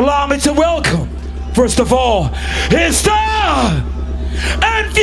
[0.00, 1.08] allow me to welcome,
[1.54, 2.30] first of all,
[2.70, 3.10] Hysta
[4.62, 4.94] and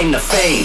[0.00, 0.64] claim fame.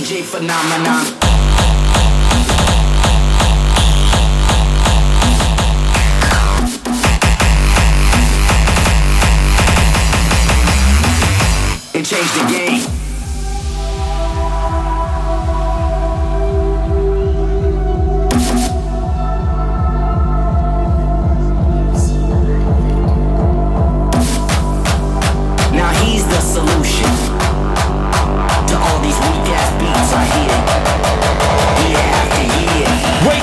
[0.00, 1.17] DJ phenomenon.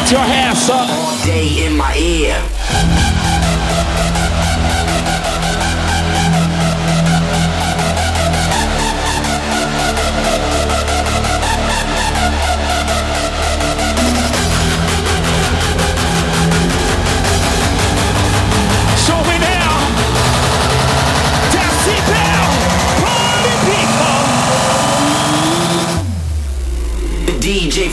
[0.05, 0.87] Wait your ass up.
[0.87, 2.35] All day in my ear.
[19.01, 19.89] Show me now,
[21.49, 22.51] Dad, sit down,
[23.01, 24.17] party people.
[27.25, 27.89] The DJ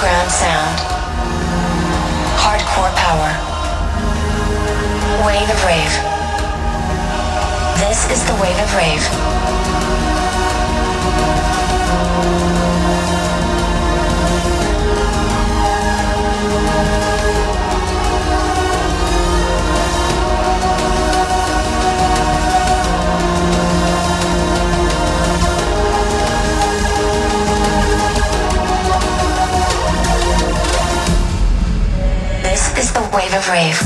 [0.00, 0.78] underground sound.
[2.40, 3.32] Hardcore power.
[5.26, 5.92] Wave of rave.
[7.78, 9.90] This is the wave of rave.
[32.92, 33.78] The wave of rave.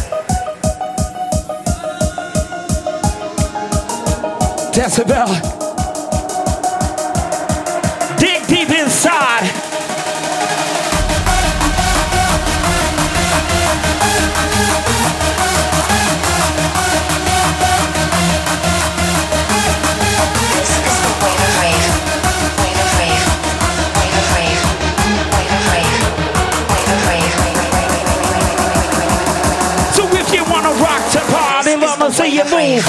[4.72, 5.63] Decibel.
[32.04, 32.84] on see you move.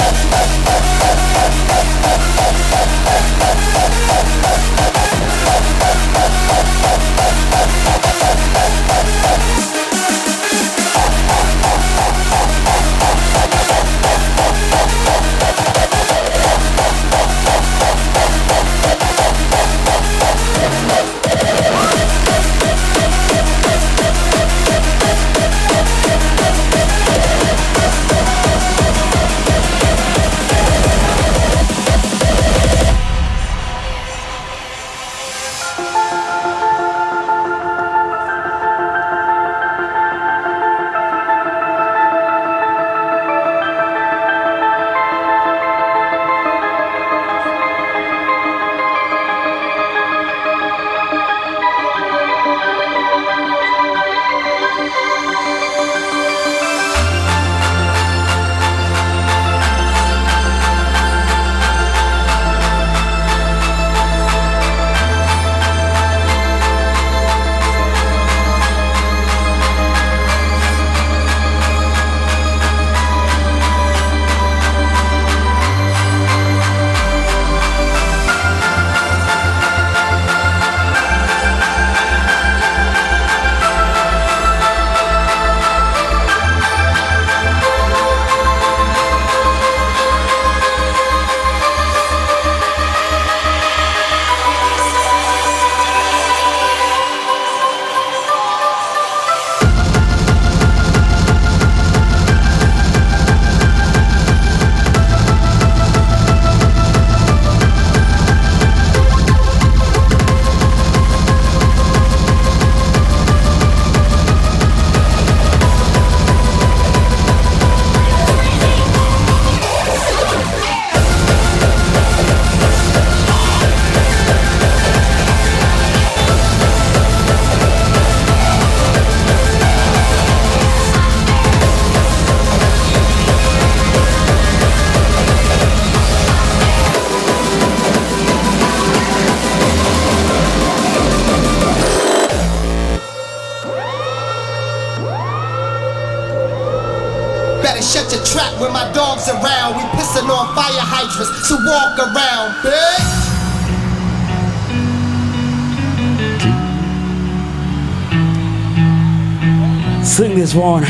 [160.16, 160.84] Sing this one.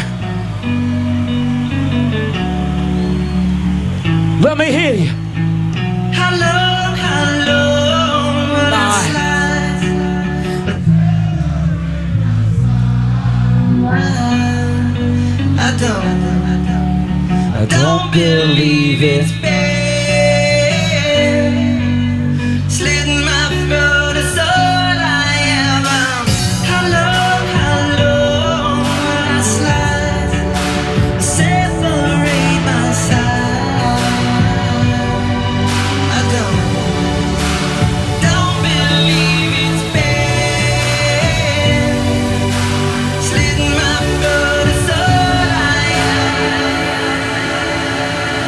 [4.39, 5.09] Let me hear you.
[6.13, 7.63] Hello, hello.
[15.57, 16.21] I don't,
[17.55, 19.54] I don't believe it.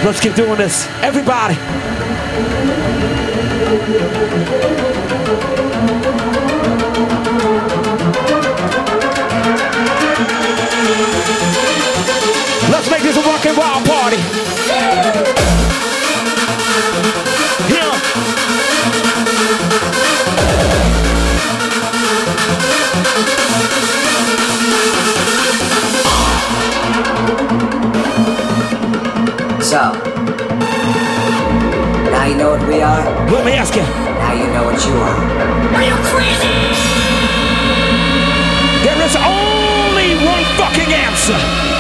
[0.07, 0.87] Let's keep doing this.
[1.01, 1.55] Everybody.
[33.29, 33.81] Let me ask you.
[33.81, 35.19] now you know what you are.
[35.75, 36.47] Are you crazy?
[38.87, 41.76] There is only one fucking answer.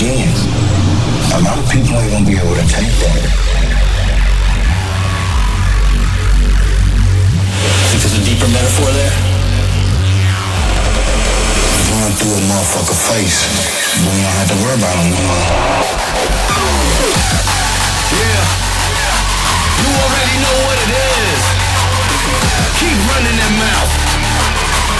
[0.00, 0.32] Again,
[1.36, 3.20] a lot of people ain't gonna be able to take that.
[7.92, 9.12] Think there's a deeper metaphor there?
[12.00, 13.44] Run through a motherfucker face,
[14.00, 15.46] you don't have to worry about him no more.
[18.16, 18.40] Yeah.
[19.84, 21.42] You already know what it is.
[22.80, 23.92] Keep running that mouth.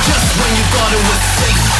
[0.05, 1.80] Just when you thought it was safe.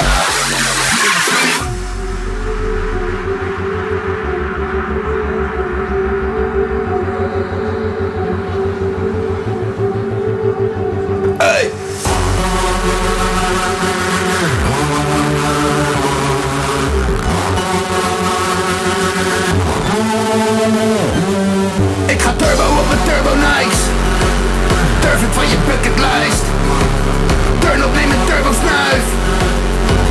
[27.91, 29.05] Turbo-play met turbo-snuif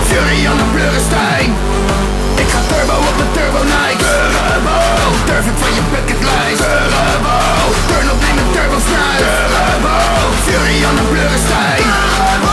[0.09, 1.55] Fury on the Bleurenstein
[2.35, 4.77] Ik ga turbo op mijn turbo-night Turbo,
[5.27, 5.83] durf van je
[6.65, 7.37] Turbo,
[8.53, 9.97] turbo-snuif Turbo,
[10.45, 12.50] Fury aan de Bleurenstein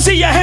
[0.00, 0.39] see your hands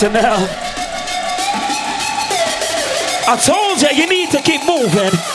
[0.00, 0.36] dancing now.
[3.30, 5.27] I told you, you need to keep moving.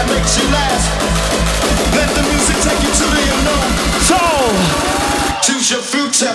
[0.00, 0.48] that makes you.
[1.96, 3.68] Let the music take you to the unknown.
[4.08, 4.16] So,
[5.42, 6.34] choose your future.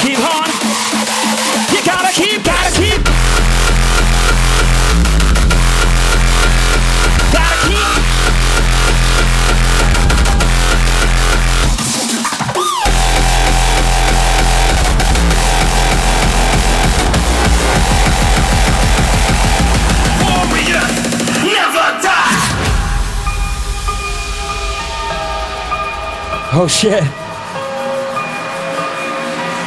[0.00, 0.48] Keep on.
[1.70, 3.04] You gotta keep, gotta keep.
[7.30, 8.00] Gotta keep.
[21.44, 22.38] Never die.
[26.52, 27.29] Oh shit.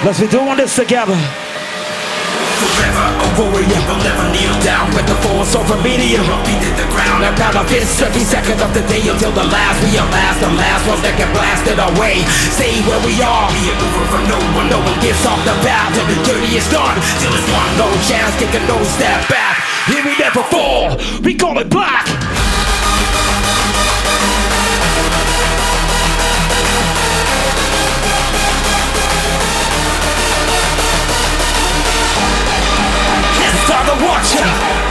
[0.03, 1.15] Let's be doing this together.
[1.15, 6.19] Forever a warrior will never kneel down with the force over media.
[6.43, 9.47] Beat at the ground and pound our fists every second of the day until the
[9.47, 9.79] last.
[9.79, 12.19] We are last, the last ones that get blasted away.
[12.51, 13.47] Stay where we are.
[13.55, 14.67] Be it over for no one.
[14.67, 16.99] No one gets off the bat till the journey is done.
[17.23, 19.63] Till it's one no chance, take a no step back.
[19.87, 20.99] Here we never fall.
[21.23, 22.11] We call it black.
[34.05, 34.82] 我操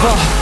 [0.00, 0.39] Forever.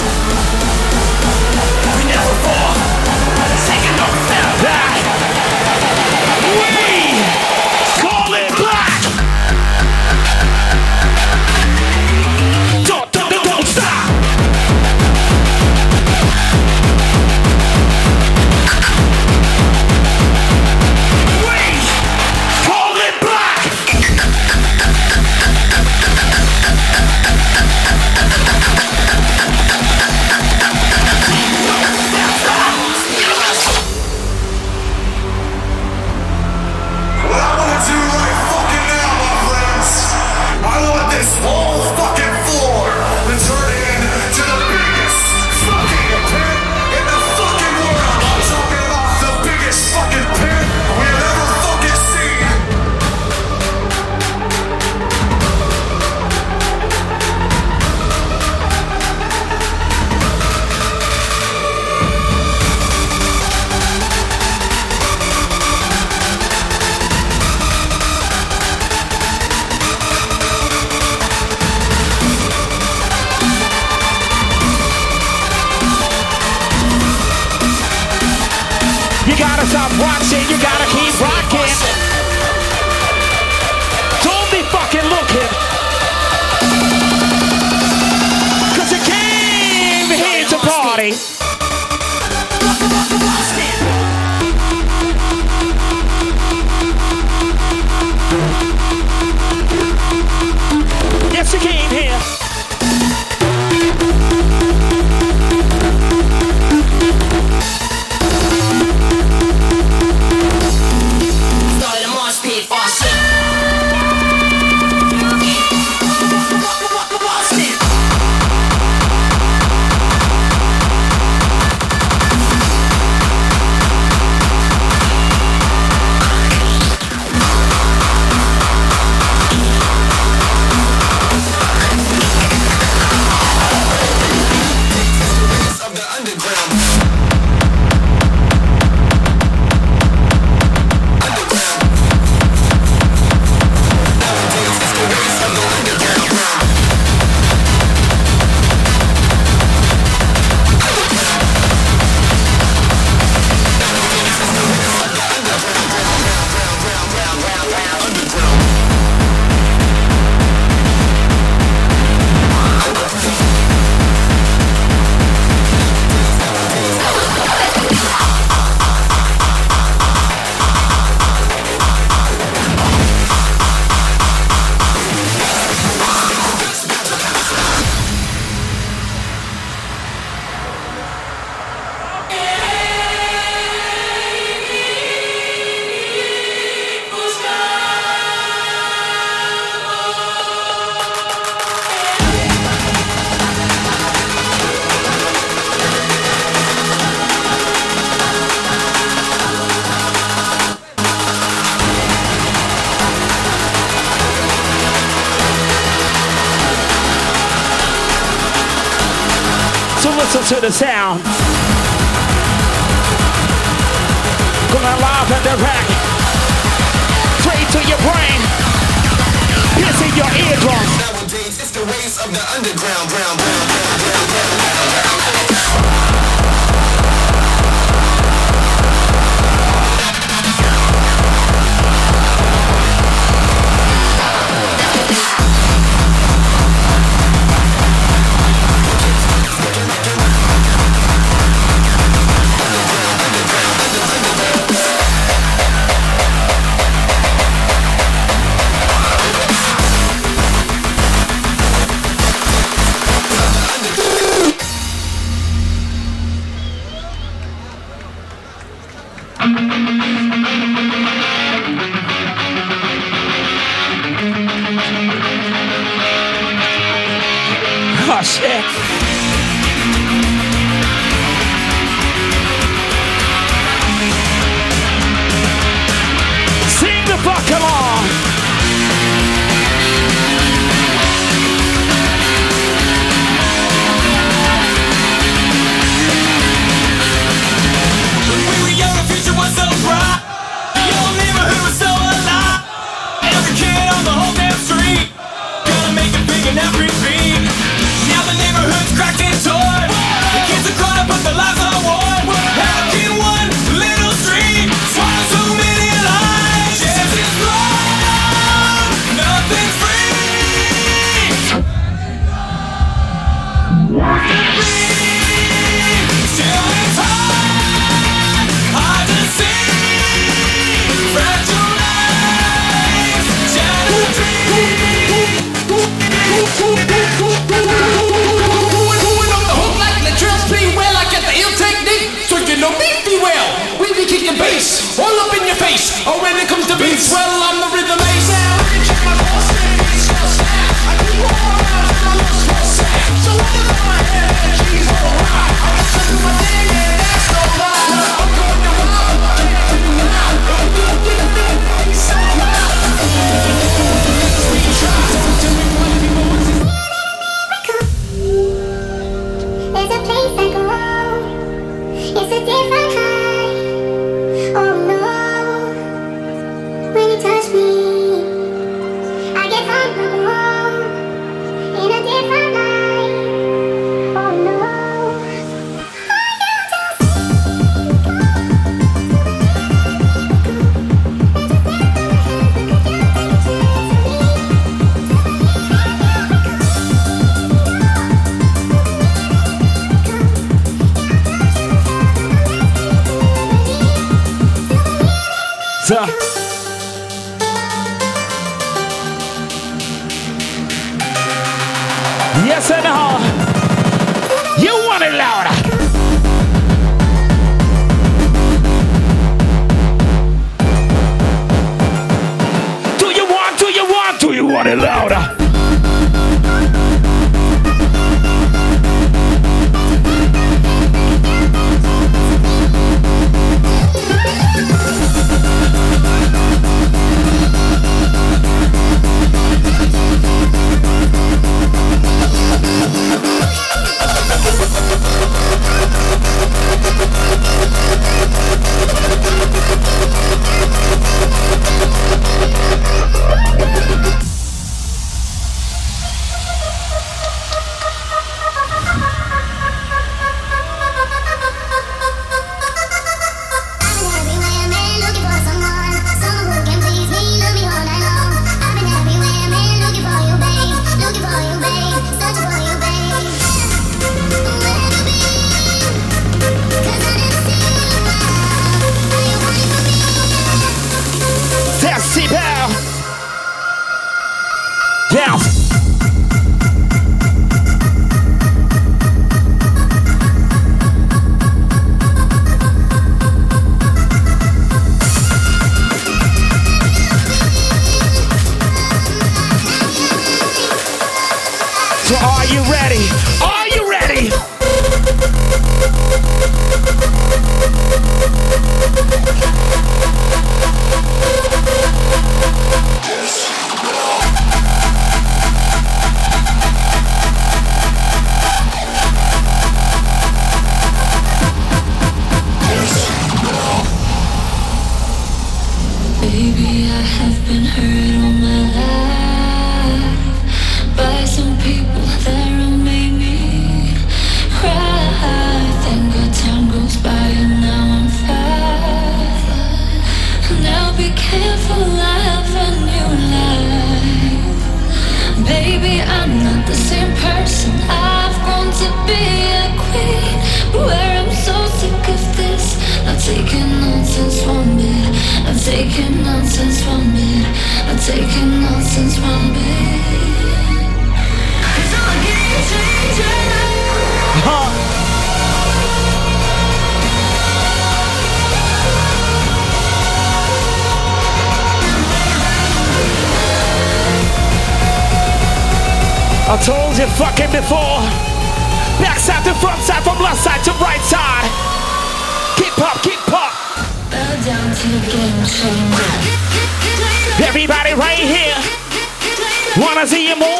[580.08, 580.57] fazíamos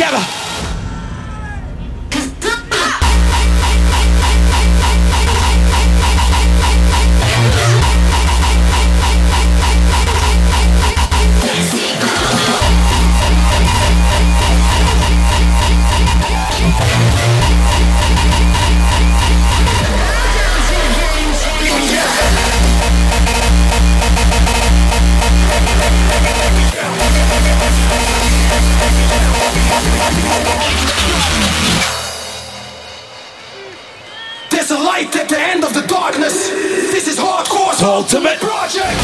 [0.00, 0.29] together.
[35.00, 36.48] light at the end of the darkness.
[36.48, 38.96] This is Hardcore's Ultimate, Project.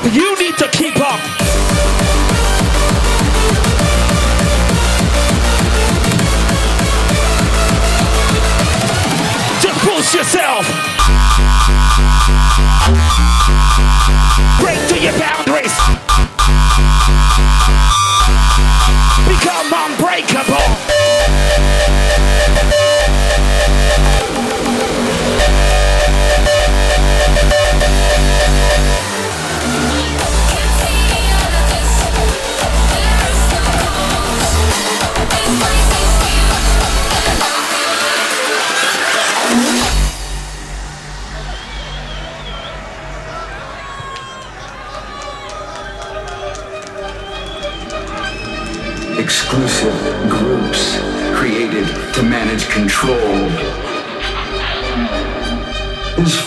[0.00, 1.20] up, you need to keep up.
[9.60, 10.66] Just push yourself.
[14.60, 15.74] Break to your boundaries.
[19.26, 20.89] Become unbreakable.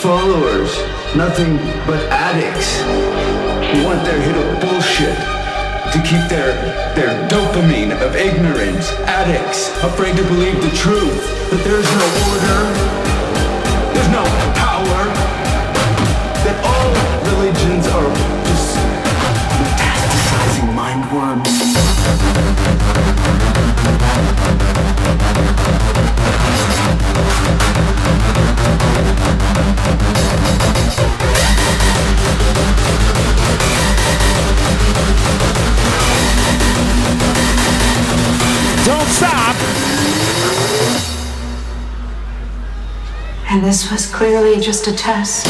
[0.04, 0.76] followers,
[1.16, 2.76] nothing but addicts
[3.72, 5.16] who want their hit of bullshit
[5.94, 6.52] to keep their,
[6.94, 8.92] their dopamine of ignorance.
[9.08, 12.60] Addicts afraid to believe the truth But there's no order,
[13.94, 14.43] there's no
[38.84, 39.56] Don't stop.
[43.50, 45.46] And this was clearly just a test.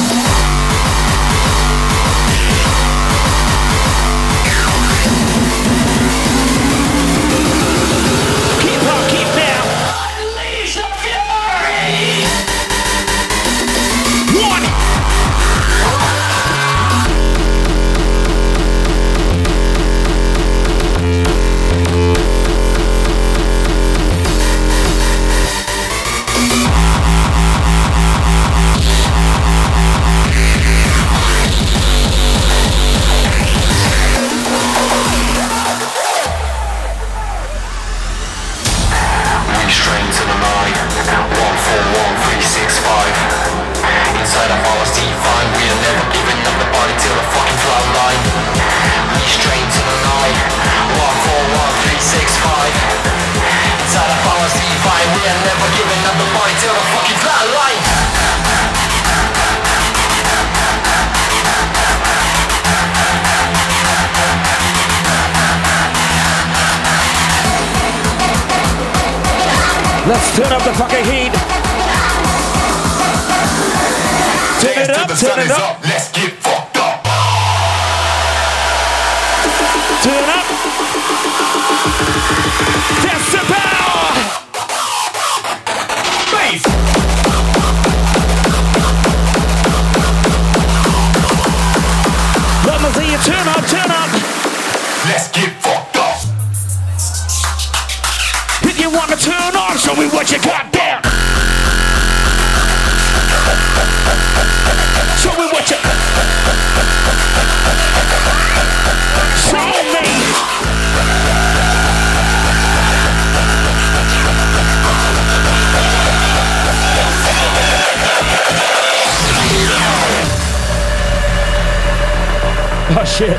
[122.97, 123.37] Oh shit.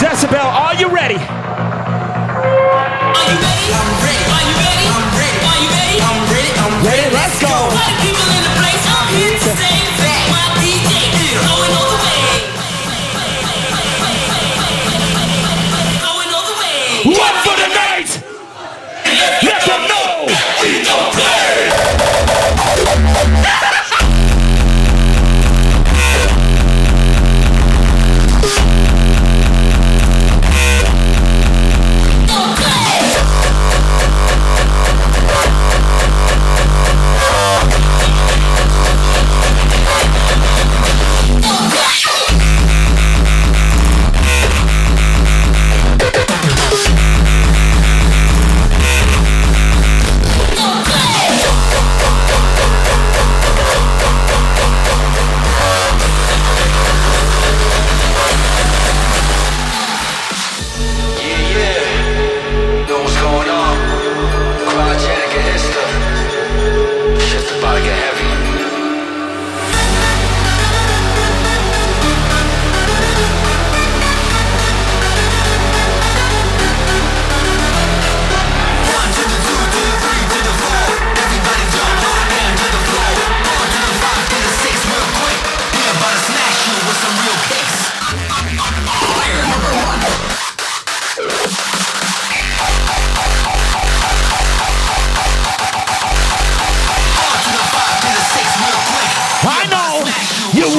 [0.00, 1.14] Decibel, are you ready?
[1.14, 1.22] Are
[3.30, 3.70] you ready?
[3.78, 4.24] I'm ready.
[4.26, 4.86] Are you ready?
[4.90, 5.38] I'm ready.
[5.46, 6.00] Are you ready?
[6.02, 6.29] I'm ready.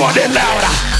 [0.02, 0.91] want it louder.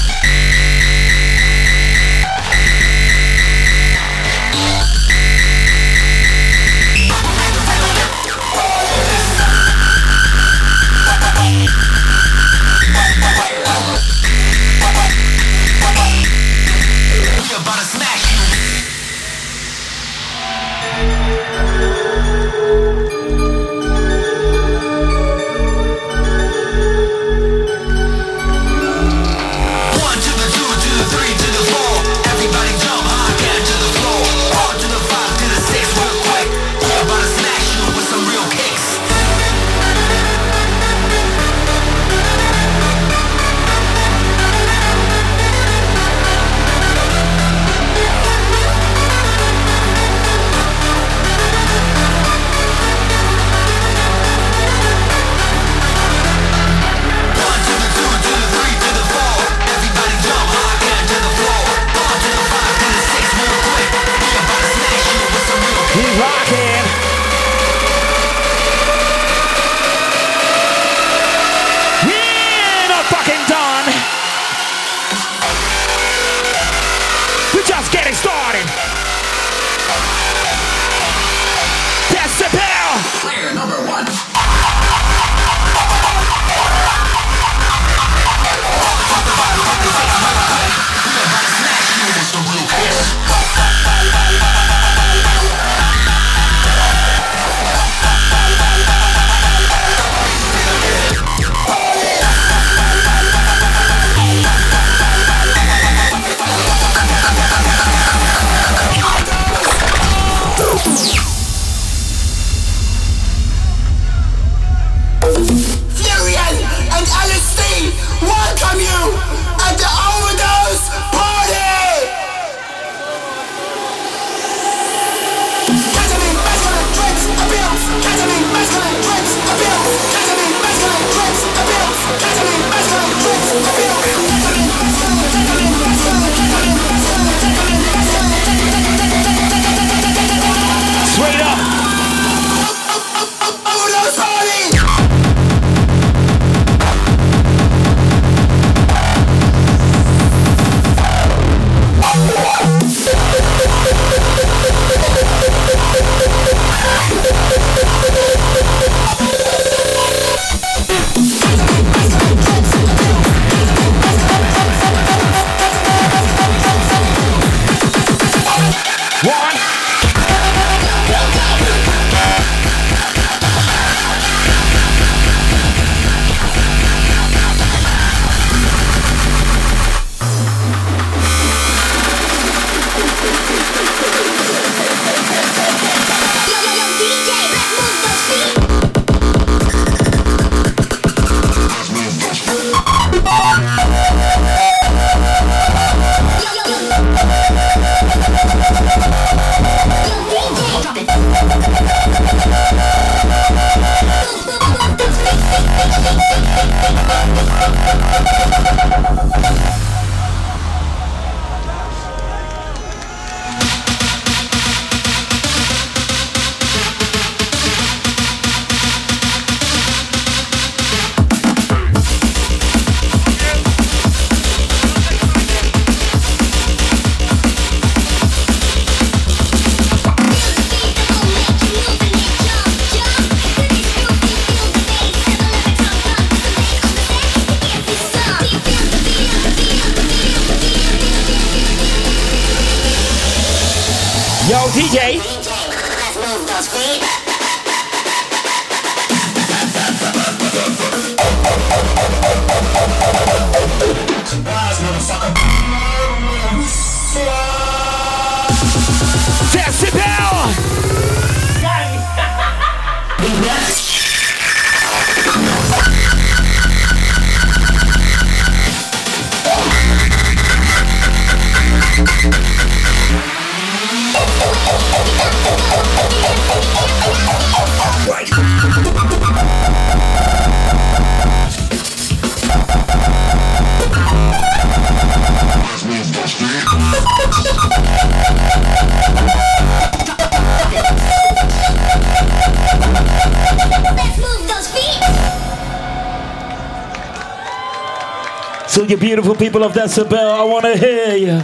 [299.42, 301.42] People of Decibel, I want to hear you.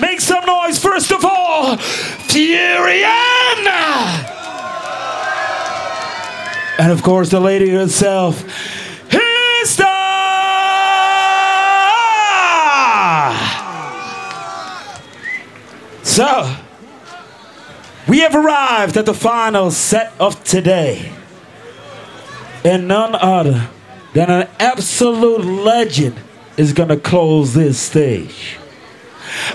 [0.00, 1.76] Make some noise first of all.
[1.76, 3.66] Furyan!
[6.80, 8.42] And of course the lady herself.
[9.08, 9.86] Hysta!
[16.02, 16.56] So,
[18.08, 21.12] we have arrived at the final set of today.
[22.64, 23.70] And none other
[24.12, 26.16] than an absolute legend
[26.56, 28.58] is gonna close this stage.